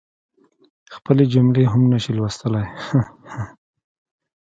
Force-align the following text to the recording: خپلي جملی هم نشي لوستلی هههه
خپلي 0.95 1.23
جملی 1.33 1.63
هم 1.71 1.81
نشي 1.91 2.11
لوستلی 2.17 2.63
هههه 2.87 3.43